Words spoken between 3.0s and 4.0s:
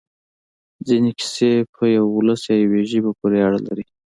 پورې اړه لري.